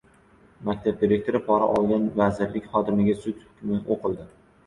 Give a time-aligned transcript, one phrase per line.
[0.67, 4.27] Maktab direktoridan pora olgan vazirlik xodimiga sud hukmi o‘qildi